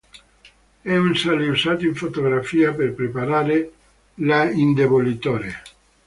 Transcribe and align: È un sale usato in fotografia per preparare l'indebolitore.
È 0.81 0.95
un 0.97 1.15
sale 1.15 1.47
usato 1.47 1.85
in 1.85 1.93
fotografia 1.93 2.73
per 2.73 2.95
preparare 2.95 3.71
l'indebolitore. 4.15 5.61